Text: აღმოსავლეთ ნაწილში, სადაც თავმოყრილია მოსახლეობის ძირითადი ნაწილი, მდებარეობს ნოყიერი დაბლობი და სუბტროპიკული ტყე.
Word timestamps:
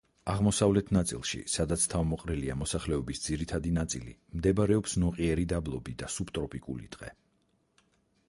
აღმოსავლეთ 0.31 0.87
ნაწილში, 0.95 1.39
სადაც 1.55 1.83
თავმოყრილია 1.91 2.55
მოსახლეობის 2.61 3.21
ძირითადი 3.25 3.73
ნაწილი, 3.77 4.15
მდებარეობს 4.39 4.97
ნოყიერი 5.03 5.45
დაბლობი 5.51 5.95
და 6.03 6.09
სუბტროპიკული 6.15 6.89
ტყე. 6.97 7.13